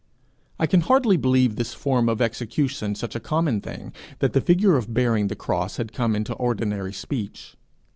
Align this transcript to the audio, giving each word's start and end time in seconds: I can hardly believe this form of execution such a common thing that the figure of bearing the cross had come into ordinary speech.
I 0.57 0.65
can 0.65 0.81
hardly 0.81 1.15
believe 1.15 1.57
this 1.57 1.75
form 1.75 2.09
of 2.09 2.23
execution 2.23 2.95
such 2.95 3.13
a 3.15 3.19
common 3.19 3.61
thing 3.61 3.93
that 4.17 4.33
the 4.33 4.41
figure 4.41 4.75
of 4.75 4.91
bearing 4.95 5.27
the 5.27 5.35
cross 5.35 5.77
had 5.77 5.93
come 5.93 6.15
into 6.15 6.33
ordinary 6.33 6.91
speech. 6.91 7.55